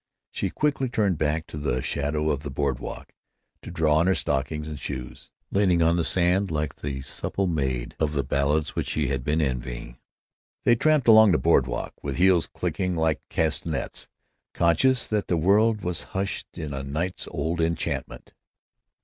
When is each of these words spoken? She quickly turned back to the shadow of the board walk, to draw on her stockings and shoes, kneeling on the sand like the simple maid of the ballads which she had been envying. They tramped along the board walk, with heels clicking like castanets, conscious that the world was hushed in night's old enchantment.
She 0.31 0.49
quickly 0.49 0.89
turned 0.89 1.19
back 1.19 1.45
to 1.45 1.59
the 1.59 1.83
shadow 1.83 2.31
of 2.31 2.41
the 2.41 2.49
board 2.49 2.79
walk, 2.79 3.13
to 3.61 3.69
draw 3.69 3.97
on 3.97 4.07
her 4.07 4.15
stockings 4.15 4.67
and 4.67 4.79
shoes, 4.79 5.29
kneeling 5.51 5.83
on 5.83 5.95
the 5.95 6.03
sand 6.03 6.49
like 6.49 6.77
the 6.77 7.01
simple 7.01 7.45
maid 7.45 7.95
of 7.99 8.13
the 8.13 8.23
ballads 8.23 8.75
which 8.75 8.89
she 8.89 9.09
had 9.09 9.23
been 9.23 9.39
envying. 9.41 9.99
They 10.63 10.73
tramped 10.75 11.07
along 11.07 11.33
the 11.33 11.37
board 11.37 11.67
walk, 11.67 11.93
with 12.01 12.17
heels 12.17 12.47
clicking 12.47 12.95
like 12.95 13.21
castanets, 13.29 14.07
conscious 14.55 15.05
that 15.05 15.27
the 15.27 15.37
world 15.37 15.81
was 15.81 16.01
hushed 16.17 16.47
in 16.57 16.71
night's 16.91 17.27
old 17.29 17.61
enchantment. 17.61 18.33